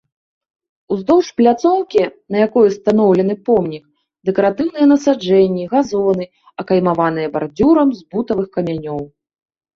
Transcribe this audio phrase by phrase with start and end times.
[0.93, 2.01] Уздоўж пляцоўкі,
[2.35, 3.83] на якой устаноўлены помнік,
[4.31, 6.25] дэкаратыўныя насаджэнні, газоны,
[6.65, 8.99] акаймаваныя бардзюрам з бутавых камянёў.